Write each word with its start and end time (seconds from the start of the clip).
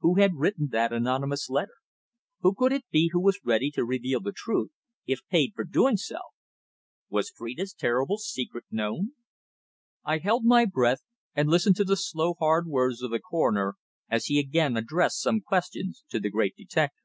Who 0.00 0.16
had 0.16 0.34
written 0.40 0.70
that 0.72 0.92
anonymous 0.92 1.48
letter? 1.48 1.76
Who 2.40 2.52
could 2.52 2.72
it 2.72 2.82
be 2.90 3.10
who 3.12 3.20
was 3.22 3.38
ready 3.44 3.70
to 3.74 3.84
reveal 3.84 4.18
the 4.20 4.32
truth 4.34 4.72
if 5.06 5.24
paid 5.28 5.52
for 5.54 5.62
doing 5.62 5.96
so? 5.96 6.18
Was 7.10 7.30
Phrida's 7.30 7.74
terrible 7.74 8.18
secret 8.18 8.64
known? 8.72 9.12
I 10.04 10.18
held 10.18 10.44
my 10.44 10.64
breath, 10.64 11.04
and 11.32 11.48
listened 11.48 11.76
to 11.76 11.84
the 11.84 11.96
slow, 11.96 12.34
hard 12.40 12.66
words 12.66 13.02
of 13.02 13.12
the 13.12 13.20
coroner, 13.20 13.76
as 14.10 14.24
he 14.24 14.40
again 14.40 14.76
addressed 14.76 15.22
some 15.22 15.42
questions 15.42 16.02
to 16.08 16.18
the 16.18 16.28
great 16.28 16.56
detective. 16.56 17.04